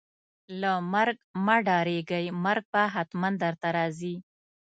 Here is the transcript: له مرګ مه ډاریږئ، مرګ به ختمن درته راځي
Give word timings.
له 0.61 0.71
مرګ 0.93 1.17
مه 1.45 1.55
ډاریږئ، 1.67 2.25
مرګ 2.45 2.63
به 2.73 2.83
ختمن 2.93 3.33
درته 3.43 3.67
راځي 3.77 4.15